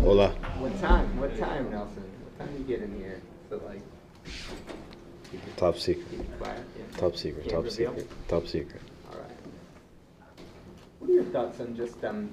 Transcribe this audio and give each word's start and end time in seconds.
Hola. 0.00 0.30
What 0.58 0.78
time? 0.80 1.18
What 1.18 1.36
time, 1.38 1.70
Nelson? 1.70 2.02
What 2.24 2.38
time 2.38 2.52
do 2.54 2.58
you 2.62 2.64
get 2.64 2.82
in 2.82 2.94
here? 2.96 3.20
So 3.50 3.60
like. 3.66 3.80
Top 5.56 5.76
secret. 5.78 6.06
quiet? 6.38 6.60
Yeah. 6.78 6.98
Top 6.98 7.16
secret. 7.16 7.42
Can't 7.42 7.54
Top 7.54 7.64
reveal? 7.64 7.90
secret. 7.96 8.28
Top 8.28 8.46
secret. 8.46 8.80
All 9.10 9.18
right. 9.18 9.30
What 10.98 11.10
are 11.10 11.12
your 11.12 11.24
thoughts 11.24 11.60
on 11.60 11.74
just 11.76 12.02
um, 12.04 12.30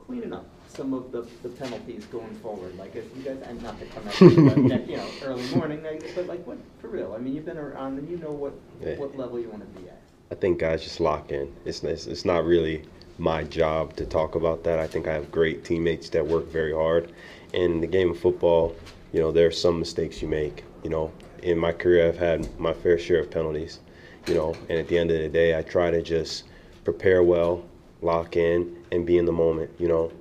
cleaning 0.00 0.32
up 0.32 0.46
some 0.68 0.92
of 0.94 1.12
the, 1.12 1.26
the 1.42 1.48
penalties 1.50 2.04
going 2.06 2.34
forward? 2.36 2.76
Like, 2.76 2.96
if 2.96 3.04
you 3.16 3.22
guys, 3.22 3.38
and 3.44 3.62
not 3.62 3.78
to 3.78 3.86
come 3.86 4.08
at 4.08 4.20
you, 4.20 4.48
but, 4.50 4.56
you 4.88 4.96
know, 4.96 5.06
early 5.22 5.46
morning, 5.54 5.80
but 6.14 6.26
like, 6.26 6.44
what 6.46 6.58
for 6.80 6.88
real? 6.88 7.14
I 7.14 7.18
mean, 7.18 7.34
you've 7.34 7.46
been 7.46 7.58
around 7.58 7.98
and 7.98 8.08
you 8.10 8.16
know 8.18 8.30
what 8.32 8.54
Yeah. 8.82 8.96
what 8.96 9.16
level 9.16 9.38
you 9.38 9.48
want 9.48 9.62
to 9.62 9.80
be 9.80 9.88
at. 9.88 10.00
I 10.30 10.34
think 10.34 10.58
guys 10.58 10.82
just 10.82 11.00
lock 11.00 11.30
in. 11.30 11.54
It's, 11.64 11.82
it's 11.84 12.06
it's 12.06 12.24
not 12.24 12.44
really 12.44 12.84
my 13.18 13.42
job 13.44 13.94
to 13.96 14.06
talk 14.06 14.36
about 14.36 14.64
that. 14.64 14.78
I 14.78 14.86
think 14.86 15.08
I 15.08 15.12
have 15.12 15.30
great 15.30 15.64
teammates 15.64 16.08
that 16.10 16.26
work 16.26 16.48
very 16.48 16.72
hard. 16.72 17.12
And 17.52 17.74
in 17.74 17.80
the 17.80 17.86
game 17.86 18.10
of 18.10 18.18
football, 18.18 18.76
you 19.12 19.20
know, 19.20 19.32
there 19.32 19.46
are 19.46 19.52
some 19.52 19.78
mistakes 19.78 20.22
you 20.22 20.28
make. 20.28 20.64
You 20.84 20.90
know, 20.90 21.12
in 21.42 21.58
my 21.58 21.72
career, 21.72 22.08
I've 22.08 22.18
had 22.18 22.58
my 22.58 22.72
fair 22.72 22.98
share 22.98 23.20
of 23.20 23.30
penalties. 23.30 23.80
You 24.26 24.34
know, 24.34 24.54
and 24.68 24.78
at 24.78 24.88
the 24.88 24.98
end 24.98 25.10
of 25.10 25.18
the 25.18 25.28
day, 25.28 25.58
I 25.58 25.62
try 25.62 25.90
to 25.90 26.02
just 26.02 26.44
prepare 26.84 27.22
well, 27.22 27.64
lock 28.02 28.36
in, 28.36 28.76
and 28.92 29.06
be 29.06 29.18
in 29.18 29.24
the 29.24 29.32
moment. 29.32 29.70
You 29.78 29.88
know, 29.88 30.12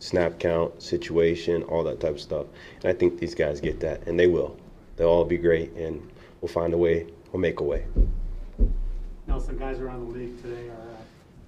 snap 0.00 0.38
count, 0.40 0.82
situation, 0.82 1.62
all 1.64 1.84
that 1.84 2.00
type 2.00 2.14
of 2.14 2.20
stuff. 2.20 2.46
And 2.82 2.90
I 2.90 2.92
think 2.92 3.18
these 3.18 3.34
guys 3.34 3.60
get 3.60 3.80
that, 3.80 4.06
and 4.06 4.18
they 4.18 4.26
will. 4.26 4.58
They'll 4.96 5.08
all 5.08 5.24
be 5.24 5.38
great, 5.38 5.72
and 5.74 6.10
we'll 6.40 6.52
find 6.52 6.74
a 6.74 6.78
way. 6.78 7.06
We'll 7.32 7.40
make 7.40 7.60
a 7.60 7.64
way. 7.64 7.86
Nelson, 9.28 9.56
guys 9.56 9.78
around 9.78 10.08
the 10.08 10.18
league 10.18 10.42
today 10.42 10.68
are 10.68 10.90
uh, 10.90 11.02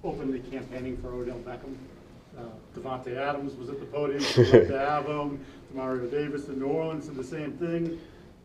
openly 0.05 0.39
campaigning 0.39 0.97
for 0.97 1.11
Odell 1.11 1.39
Beckham. 1.39 1.75
Uh, 2.37 2.43
Davante 2.77 3.15
Adams 3.17 3.55
was 3.55 3.69
at 3.69 3.79
the 3.79 3.85
podium, 3.85 4.19
to 4.19 4.77
have 4.77 5.05
him. 5.05 5.43
Mario 5.73 6.05
Davis 6.07 6.47
in 6.47 6.59
New 6.59 6.67
Orleans 6.67 7.07
did 7.07 7.15
the 7.15 7.23
same 7.23 7.53
thing. 7.53 7.99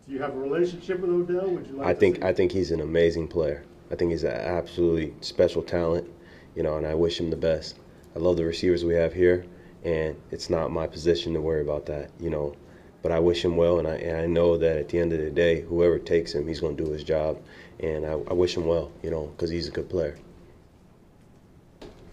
Do 0.06 0.12
you 0.12 0.20
have 0.20 0.34
a 0.34 0.38
relationship 0.38 1.00
with 1.00 1.10
Odell? 1.10 1.50
Would 1.50 1.66
you 1.66 1.74
like 1.74 1.86
I 1.86 1.92
to 1.92 2.00
think 2.00 2.24
I 2.24 2.32
think 2.32 2.52
he's 2.52 2.70
an 2.70 2.80
amazing 2.80 3.28
player. 3.28 3.64
I 3.90 3.96
think 3.96 4.10
he's 4.12 4.24
an 4.24 4.32
absolutely 4.32 5.14
special 5.20 5.62
talent, 5.62 6.08
you 6.54 6.62
know, 6.62 6.76
and 6.76 6.86
I 6.86 6.94
wish 6.94 7.20
him 7.20 7.30
the 7.30 7.36
best. 7.36 7.78
I 8.16 8.20
love 8.20 8.36
the 8.36 8.44
receivers 8.44 8.84
we 8.84 8.94
have 8.94 9.12
here, 9.12 9.44
and 9.84 10.16
it's 10.30 10.50
not 10.50 10.70
my 10.70 10.86
position 10.86 11.34
to 11.34 11.40
worry 11.40 11.60
about 11.60 11.86
that, 11.86 12.10
you 12.18 12.30
know. 12.30 12.54
But 13.02 13.12
I 13.12 13.18
wish 13.18 13.44
him 13.44 13.56
well, 13.56 13.78
and 13.78 13.88
I 13.88 13.96
and 13.96 14.16
I 14.16 14.26
know 14.26 14.56
that 14.56 14.76
at 14.76 14.88
the 14.88 14.98
end 14.98 15.12
of 15.12 15.20
the 15.20 15.30
day, 15.30 15.62
whoever 15.62 15.98
takes 15.98 16.32
him, 16.32 16.46
he's 16.46 16.60
going 16.60 16.76
to 16.76 16.84
do 16.84 16.90
his 16.90 17.04
job, 17.04 17.38
and 17.80 18.06
I, 18.06 18.12
I 18.12 18.32
wish 18.32 18.56
him 18.56 18.66
well, 18.66 18.92
you 19.02 19.10
know, 19.10 19.26
because 19.26 19.50
he's 19.50 19.68
a 19.68 19.72
good 19.72 19.88
player. 19.88 20.16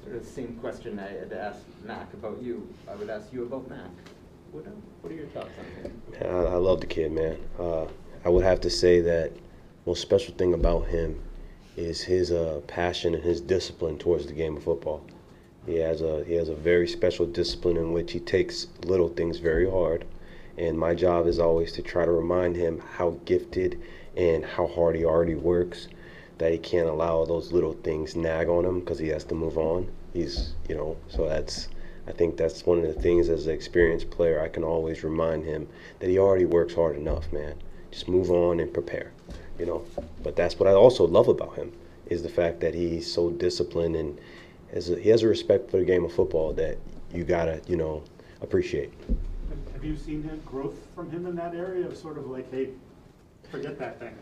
Sort 0.08 0.20
of 0.20 0.26
the 0.26 0.32
same 0.32 0.56
question 0.62 1.00
I 1.00 1.10
had 1.10 1.34
asked 1.34 1.66
Mac 1.84 2.14
about 2.14 2.42
you. 2.42 2.66
I 2.90 2.96
would 2.96 3.10
ask 3.10 3.34
you 3.34 3.44
about 3.44 3.70
Mac. 3.70 3.90
What 4.54 4.66
uh, 4.66 4.70
what 5.02 5.12
are 5.12 5.16
your 5.16 5.28
thoughts 5.28 5.50
on 5.60 5.84
him? 5.84 6.02
I, 6.22 6.54
I 6.54 6.56
love 6.56 6.80
the 6.80 6.88
kid, 6.88 7.12
man. 7.12 7.38
Uh, 7.60 7.88
I 8.24 8.30
would 8.30 8.46
have 8.46 8.62
to 8.62 8.70
say 8.70 9.02
that 9.02 9.34
most 9.86 10.02
special 10.02 10.34
thing 10.36 10.54
about 10.54 10.88
him 10.88 11.22
is 11.76 12.00
his 12.00 12.32
uh, 12.32 12.62
passion 12.68 13.16
and 13.16 13.24
his 13.24 13.42
discipline 13.42 13.98
towards 13.98 14.28
the 14.28 14.32
game 14.32 14.56
of 14.56 14.64
football. 14.64 15.06
He 15.66 15.76
has 15.76 16.02
a 16.02 16.24
he 16.24 16.36
has 16.36 16.48
a 16.48 16.56
very 16.56 16.88
special 16.88 17.26
discipline 17.26 17.76
in 17.76 17.92
which 17.92 18.14
he 18.14 18.22
takes 18.22 18.68
little 18.86 19.10
things 19.10 19.40
very 19.40 19.70
hard, 19.70 20.06
and 20.58 20.80
my 20.80 20.96
job 20.96 21.28
is 21.28 21.38
always 21.38 21.74
to 21.74 21.82
try 21.82 22.06
to 22.06 22.12
remind 22.12 22.56
him 22.56 22.82
how 22.96 23.20
gifted 23.26 23.82
and 24.16 24.46
how 24.46 24.68
hard 24.68 24.96
he 24.96 25.04
already 25.04 25.36
works. 25.36 25.90
That 26.38 26.52
he 26.52 26.58
can't 26.60 26.88
allow 26.88 27.26
those 27.26 27.52
little 27.52 27.74
things 27.74 28.16
nag 28.16 28.48
on 28.48 28.64
him 28.66 28.80
because 28.82 29.00
he 29.00 29.08
has 29.10 29.24
to 29.26 29.36
move 29.36 29.58
on. 29.58 29.90
He's 30.14 30.54
you 30.70 30.76
know 30.76 30.98
so 31.08 31.28
that's 31.28 31.68
I 32.08 32.12
think 32.12 32.38
that's 32.38 32.66
one 32.66 32.78
of 32.80 32.86
the 32.86 33.02
things 33.02 33.28
as 33.30 33.48
an 33.48 33.54
experienced 33.54 34.10
player 34.12 34.40
I 34.42 34.48
can 34.48 34.64
always 34.64 35.04
remind 35.04 35.44
him 35.46 35.68
that 36.00 36.10
he 36.10 36.20
already 36.20 36.46
works 36.46 36.74
hard 36.76 36.96
enough, 36.96 37.32
man. 37.34 37.56
Just 37.92 38.08
move 38.08 38.30
on 38.32 38.60
and 38.60 38.72
prepare, 38.74 39.12
you 39.60 39.66
know. 39.66 39.84
But 40.24 40.36
that's 40.36 40.60
what 40.60 40.70
I 40.70 40.74
also 40.74 41.06
love 41.08 41.28
about 41.28 41.56
him 41.56 41.74
is 42.06 42.24
the 42.24 42.30
fact 42.30 42.60
that 42.62 42.74
he's 42.74 43.12
so 43.12 43.30
disciplined 43.32 43.96
and 43.96 44.18
has 44.74 44.90
a, 44.90 44.98
he 45.00 45.10
has 45.10 45.24
a 45.24 45.28
respect 45.28 45.70
for 45.72 45.78
the 45.78 45.86
game 45.86 46.06
of 46.06 46.14
football 46.14 46.54
that 46.54 46.78
you 47.14 47.24
gotta 47.24 47.62
you 47.68 47.76
know 47.78 48.04
appreciate. 48.42 48.94
Have- 49.50 49.74
Have 49.74 49.84
you 49.84 49.98
seen 49.98 50.24
him, 50.24 50.40
growth 50.46 50.76
from 50.96 51.10
him 51.10 51.26
in 51.26 51.36
that 51.36 51.56
area 51.56 51.86
of 51.88 51.98
sort 51.98 52.18
of 52.18 52.28
like, 52.30 52.50
hey, 52.52 52.70
forget 53.52 53.78
that 53.80 54.00
thing? 54.00 54.16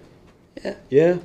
Yeah. 0.64 0.76
Yeah. 0.90 1.18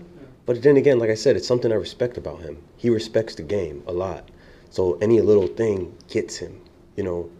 But 0.51 0.63
then 0.63 0.77
again, 0.77 0.99
like 0.99 1.11
I 1.11 1.15
said, 1.15 1.37
it's 1.37 1.47
something 1.47 1.71
I 1.71 1.77
respect 1.77 2.19
about 2.19 2.41
him. 2.41 2.61
He 2.77 2.91
respects 2.91 3.37
the 3.37 3.45
game 3.45 3.85
a 3.87 3.93
lot. 3.93 4.29
So 4.71 4.95
any 4.95 5.21
little 5.21 5.47
thing 5.47 5.97
gets 6.09 6.39
him, 6.39 6.61
you 6.97 7.05
know. 7.05 7.31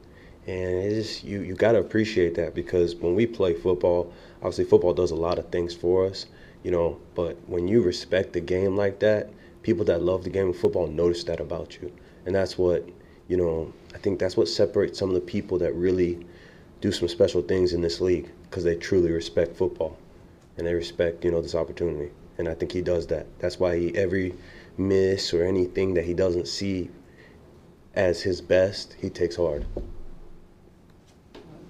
And 0.47 0.77
it's 0.77 1.09
just, 1.09 1.25
you, 1.25 1.41
you 1.41 1.57
got 1.57 1.73
to 1.73 1.81
appreciate 1.81 2.37
that 2.37 2.55
because 2.55 2.95
when 2.95 3.17
we 3.17 3.27
play 3.27 3.53
football, 3.53 4.13
obviously 4.37 4.63
football 4.63 4.95
does 4.95 5.11
a 5.11 5.17
lot 5.17 5.41
of 5.41 5.49
things 5.49 5.75
for 5.75 6.07
us, 6.07 6.27
you 6.63 6.71
know. 6.71 7.01
But 7.17 7.37
when 7.49 7.67
you 7.67 7.83
respect 7.83 8.33
the 8.33 8.41
game 8.41 8.77
like 8.77 9.01
that, 9.01 9.29
people 9.65 9.85
that 9.87 10.03
love 10.03 10.23
the 10.23 10.31
game 10.31 10.51
of 10.51 10.57
football 10.57 10.87
notice 10.87 11.25
that 11.25 11.41
about 11.41 11.83
you. 11.83 11.93
And 12.27 12.33
that's 12.33 12.57
what, 12.57 12.89
you 13.27 13.37
know, 13.37 13.73
I 13.93 13.99
think 13.99 14.21
that's 14.21 14.37
what 14.37 14.47
separates 14.47 15.01
some 15.01 15.09
of 15.09 15.17
the 15.17 15.21
people 15.21 15.59
that 15.59 15.75
really 15.75 16.25
do 16.81 16.93
some 16.93 17.09
special 17.09 17.43
things 17.43 17.73
in 17.73 17.81
this 17.81 18.01
league 18.01 18.31
because 18.45 18.63
they 18.63 18.77
truly 18.77 19.11
respect 19.11 19.57
football 19.57 19.99
and 20.57 20.65
they 20.65 20.75
respect 20.75 21.25
you 21.25 21.31
know 21.31 21.41
this 21.41 21.55
opportunity 21.55 22.11
and 22.41 22.49
i 22.49 22.55
think 22.55 22.73
he 22.73 22.81
does 22.83 23.07
that. 23.09 23.27
That's 23.39 23.61
why 23.61 23.77
he 23.79 23.95
every 23.95 24.35
miss 24.77 25.33
or 25.35 25.45
anything 25.45 25.95
that 25.95 26.05
he 26.05 26.15
doesn't 26.15 26.49
see 26.49 26.91
as 27.95 28.23
his 28.23 28.41
best 28.41 28.97
he 28.99 29.11
takes 29.11 29.37
hard. 29.37 29.67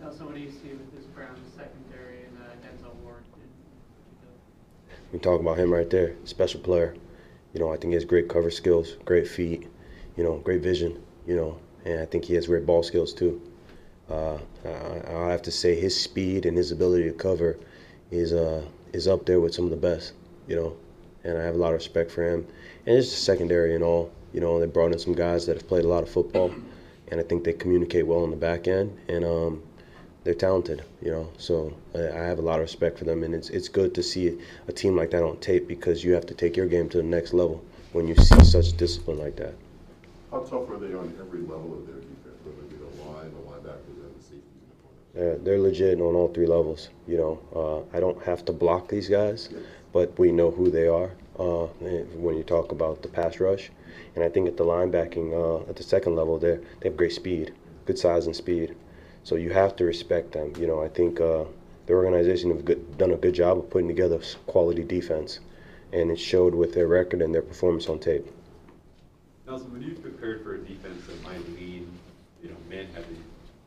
Nelson, 0.01 0.27
what 0.27 0.35
do 0.35 0.41
you 0.41 0.51
see 0.51 0.69
with 0.71 0.95
this 0.95 1.05
Browns 1.07 1.39
secondary 1.57 2.25
and 2.25 2.39
uh, 2.39 2.67
Denzel 2.67 2.95
Ward? 3.03 3.25
we 5.13 5.19
talk 5.19 5.41
about 5.41 5.59
him 5.59 5.73
right 5.73 5.91
there 5.91 6.15
special 6.25 6.61
player. 6.61 6.95
You 7.53 7.61
know 7.61 7.73
i 7.73 7.77
think 7.77 7.91
he 7.91 7.95
has 7.95 8.05
great 8.05 8.29
cover 8.29 8.51
skills 8.51 8.97
great 9.05 9.27
feet 9.27 9.67
you 10.17 10.23
know 10.23 10.39
great 10.39 10.63
vision 10.63 11.03
you 11.27 11.35
know 11.35 11.59
and 11.85 11.99
i 12.01 12.07
think 12.07 12.25
he 12.25 12.35
has 12.35 12.47
great 12.47 12.65
ball 12.65 12.83
skills 12.85 13.13
too. 13.13 13.43
Uh, 14.09 14.39
I, 14.65 15.15
I 15.15 15.31
have 15.31 15.43
to 15.43 15.51
say 15.53 15.79
his 15.79 16.01
speed 16.01 16.47
and 16.47 16.57
his 16.57 16.73
ability 16.73 17.05
to 17.05 17.13
cover 17.13 17.59
is 18.11 18.33
uh, 18.33 18.63
is 18.93 19.07
up 19.07 19.27
there 19.27 19.41
with 19.41 19.55
some 19.55 19.65
of 19.67 19.71
the 19.71 19.77
best, 19.77 20.13
you 20.51 20.57
know, 20.57 20.77
and 21.23 21.39
I 21.39 21.43
have 21.43 21.55
a 21.55 21.59
lot 21.59 21.69
of 21.69 21.75
respect 21.75 22.11
for 22.11 22.29
him. 22.29 22.45
And 22.85 22.99
it's 22.99 23.09
just 23.09 23.25
secondary 23.25 23.75
and 23.77 23.85
all, 23.85 24.11
you 24.33 24.41
know. 24.41 24.59
They 24.59 24.67
brought 24.67 24.93
in 24.93 24.99
some 24.99 25.15
guys 25.15 25.47
that 25.47 25.57
have 25.57 25.69
played 25.69 25.85
a 25.85 25.89
lot 25.89 26.03
of 26.03 26.11
football, 26.11 26.53
and 27.09 27.21
I 27.21 27.23
think 27.23 27.45
they 27.45 27.53
communicate 27.53 28.07
well 28.07 28.25
on 28.25 28.31
the 28.31 28.37
back 28.37 28.67
end, 28.67 28.99
and 29.09 29.25
um, 29.25 29.63
they're 30.25 30.35
talented, 30.35 30.83
you 31.01 31.13
know. 31.13 31.31
So 31.39 31.73
I, 31.95 31.99
have 32.01 32.41
a 32.41 32.43
lot 32.43 32.57
of 32.57 32.63
respect 32.63 32.99
for 32.99 33.05
them, 33.05 33.23
and 33.23 33.33
it's 33.33 33.49
it's 33.51 33.69
good 33.69 33.95
to 33.95 34.03
see 34.03 34.39
a 34.67 34.73
team 34.73 34.97
like 34.97 35.13
that 35.13 35.23
on 35.23 35.37
tape 35.39 35.69
because 35.69 36.03
you 36.03 36.13
have 36.15 36.27
to 36.27 36.35
take 36.35 36.57
your 36.57 36.67
game 36.67 36.89
to 36.91 36.97
the 36.99 37.05
next 37.05 37.33
level 37.33 37.65
when 37.93 38.09
you 38.09 38.17
see 38.17 38.45
such 38.45 38.77
discipline 38.77 39.19
like 39.19 39.37
that. 39.37 39.55
How 40.33 40.41
tough 40.41 40.69
are 40.71 40.79
they 40.79 40.95
on 40.95 41.15
every 41.21 41.41
level 41.41 41.79
of 41.79 41.87
their 41.87 41.97
defense, 41.97 42.39
whether 42.45 42.61
it 42.61 42.71
be 42.71 42.77
the 42.77 43.05
line, 43.05 43.31
the 43.31 43.41
linebackers, 43.51 43.99
and 44.03 44.15
the 44.17 44.23
safeties 44.23 44.63
and 44.63 44.71
the 44.71 44.83
corners? 44.83 45.15
They're, 45.15 45.39
they're 45.39 45.61
legit 45.61 46.01
on 46.01 46.15
all 46.15 46.29
three 46.29 46.47
levels. 46.47 46.89
You 47.09 47.19
know, 47.19 47.87
uh, 47.93 47.97
I 47.97 48.01
don't 48.01 48.23
have 48.23 48.45
to 48.45 48.53
block 48.53 48.89
these 48.89 49.09
guys, 49.09 49.49
but 49.93 50.19
we 50.19 50.33
know 50.33 50.51
who 50.51 50.71
they 50.71 50.87
are 50.87 51.11
uh, 51.39 51.67
when 52.17 52.37
you 52.37 52.43
talk 52.43 52.73
about 52.73 53.03
the 53.03 53.09
pass 53.09 53.41
rush. 53.41 53.71
And 54.15 54.25
I 54.25 54.29
think 54.29 54.49
at 54.49 54.57
the 54.57 54.65
linebacking, 54.65 55.33
uh, 55.33 55.69
at 55.69 55.77
the 55.77 55.83
second 55.83 56.17
level, 56.17 56.39
they 56.39 56.59
they 56.81 56.89
have 56.89 56.97
great 56.97 57.13
speed, 57.13 57.55
good 57.87 57.99
size 57.99 58.27
and 58.27 58.35
speed. 58.35 58.75
So 59.23 59.37
you 59.37 59.51
have 59.51 59.77
to 59.77 59.85
respect 59.85 60.33
them. 60.33 60.53
You 60.59 60.67
know, 60.67 60.83
I 60.83 60.89
think 60.89 61.21
uh, 61.21 61.45
the 61.87 61.93
organization 61.93 62.51
have 62.51 62.65
good, 62.65 62.99
done 62.99 63.13
a 63.13 63.17
good 63.17 63.35
job 63.35 63.59
of 63.59 63.71
putting 63.71 63.89
together 63.89 64.21
quality 64.47 64.83
defense, 64.85 65.41
and 65.93 66.11
it 66.11 66.19
showed 66.19 66.55
with 66.55 66.75
their 66.75 66.87
record 66.87 67.23
and 67.23 67.35
their 67.35 67.43
performance 67.43 67.89
on 67.89 67.99
tape. 67.99 68.27
Nelson, 69.47 69.73
when 69.73 69.83
you 69.83 69.95
prepared 69.95 70.43
for 70.43 70.55
a 70.55 70.59
defense 70.59 71.07
that 71.07 71.23
might 71.23 71.47
lean, 71.51 71.91
you 72.43 72.51
know, 72.51 72.57
man 72.69 72.87
heavy 72.95 73.17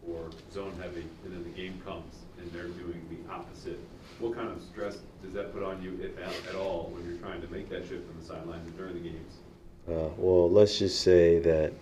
or 0.10 0.30
zone 0.52 0.74
heavy, 0.82 1.06
and 1.24 1.34
then 1.34 1.44
the 1.44 1.50
game 1.50 1.82
comes 1.86 2.24
and 2.40 2.52
they're 2.52 2.68
doing 2.68 3.02
the 3.10 3.32
opposite, 3.32 3.80
what 4.20 4.36
kind 4.36 4.50
of 4.50 4.62
stress 4.62 5.00
does 5.24 5.34
that 5.34 5.54
put 5.54 5.64
on 5.64 5.82
you, 5.82 6.00
if 6.02 6.18
at, 6.20 6.50
at 6.50 6.56
all, 6.56 6.90
when 6.94 7.06
you're 7.06 7.18
trying 7.18 7.42
to 7.42 7.48
make 7.48 7.70
that 7.70 7.88
shift 7.88 8.06
from 8.08 8.20
the 8.20 8.26
sidelines 8.26 8.70
during 8.78 8.94
the 8.94 9.00
games? 9.00 9.34
Uh, 9.88 10.10
well, 10.18 10.50
let's 10.50 10.80
just 10.80 11.02
say 11.02 11.40
that 11.40 11.74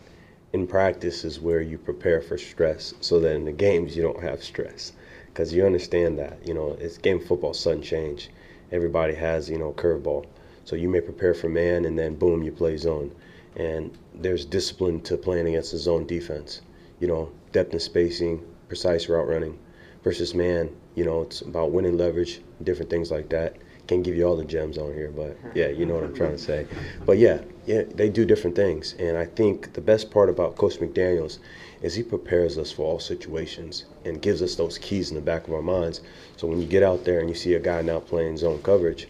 in 0.53 0.68
practice 0.68 1.23
is 1.23 1.39
where 1.39 1.62
you 1.62 1.77
prepare 1.77 2.21
for 2.21 2.38
stress, 2.38 2.94
so 3.01 3.19
that 3.19 3.35
in 3.35 3.45
the 3.45 3.51
games 3.51 3.95
you 3.95 4.03
don't 4.03 4.21
have 4.21 4.44
stress, 4.44 4.94
because 5.27 5.53
you 5.53 5.65
understand 5.65 6.18
that 6.19 6.45
you 6.45 6.53
know 6.53 6.75
it's 6.79 6.97
game 6.97 7.19
football, 7.19 7.53
sudden 7.53 7.81
change. 7.81 8.29
Everybody 8.71 9.13
has 9.15 9.50
you 9.50 9.57
know 9.57 9.73
curveball, 9.73 10.25
so 10.65 10.75
you 10.75 10.89
may 10.89 11.01
prepare 11.01 11.33
for 11.33 11.50
man, 11.50 11.85
and 11.85 11.97
then 11.97 12.15
boom, 12.15 12.44
you 12.44 12.51
play 12.51 12.77
zone, 12.77 13.13
and 13.56 13.97
there's 14.13 14.45
discipline 14.45 15.01
to 15.01 15.18
playing 15.18 15.47
against 15.47 15.73
a 15.73 15.77
zone 15.77 16.06
defense. 16.06 16.62
You 17.01 17.07
know, 17.07 17.31
depth 17.51 17.74
and 17.74 17.81
spacing, 17.81 18.42
precise 18.69 19.09
route 19.09 19.27
running, 19.27 19.59
versus 20.03 20.33
man. 20.33 20.69
You 20.95 21.03
know, 21.03 21.21
it's 21.24 21.42
about 21.42 21.71
winning 21.71 21.98
leverage, 21.98 22.42
different 22.63 22.89
things 22.89 23.12
like 23.12 23.30
that. 23.30 23.57
can't 23.88 24.03
give 24.03 24.15
you 24.15 24.25
all 24.25 24.38
the 24.38 24.45
gems 24.45 24.77
on 24.77 24.94
here, 24.94 25.12
but 25.12 25.38
yeah, 25.53 25.68
you 25.68 25.86
know 25.86 25.95
what 25.95 26.06
I'm 26.06 26.15
trying 26.15 26.31
to 26.31 26.38
say. 26.38 26.68
But 27.06 27.18
yeah, 27.18 27.42
yeah, 27.65 27.83
they 27.94 28.09
do 28.09 28.24
different 28.25 28.56
things, 28.56 28.95
and 29.00 29.18
I 29.18 29.25
think 29.25 29.74
the 29.74 29.81
best 29.81 30.12
part 30.12 30.30
about 30.30 30.56
Coach 30.56 30.80
McDaniels 30.80 31.39
is 31.81 31.95
he 31.95 32.03
prepares 32.03 32.57
us 32.57 32.71
for 32.71 32.83
all 32.83 33.00
situations 33.00 33.86
and 34.06 34.21
gives 34.21 34.42
us 34.42 34.56
those 34.56 34.77
keys 34.77 35.09
in 35.09 35.15
the 35.15 35.21
back 35.21 35.47
of 35.47 35.54
our 35.54 35.62
minds. 35.62 36.01
So 36.38 36.47
when 36.47 36.62
you 36.62 36.68
get 36.68 36.83
out 36.83 37.04
there 37.04 37.19
and 37.19 37.30
you 37.30 37.36
see 37.36 37.56
a 37.56 37.59
guy 37.59 37.81
now 37.81 38.00
playing 38.00 38.38
zone 38.38 38.62
coverage, 38.62 39.07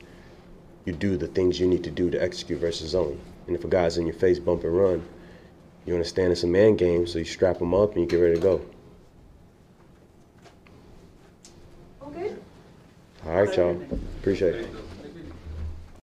you 0.85 0.93
do 0.93 1.17
the 1.17 1.27
things 1.27 1.59
you 1.59 1.67
need 1.67 1.83
to 1.83 1.91
do 1.91 2.09
to 2.09 2.21
execute 2.21 2.59
versus 2.59 2.91
zone. 2.91 3.19
And 3.47 3.55
if 3.55 3.65
a 3.65 3.67
guy's 3.67 3.97
in 3.97 4.07
your 4.07 4.15
face, 4.15 4.39
bump 4.39 4.63
and 4.63 4.75
run, 4.75 5.03
you 5.85 5.93
understand 5.93 6.31
it's 6.31 6.43
a 6.43 6.47
man 6.47 6.75
game, 6.75 7.07
so 7.07 7.19
you 7.19 7.25
strap 7.25 7.61
him 7.61 7.73
up 7.73 7.93
and 7.93 8.01
you 8.01 8.07
get 8.07 8.17
ready 8.17 8.35
to 8.35 8.41
go. 8.41 8.61
Okay. 12.03 12.35
All 13.25 13.43
right, 13.43 13.57
y'all. 13.57 13.81
Appreciate 14.19 14.55
it. 14.55 14.67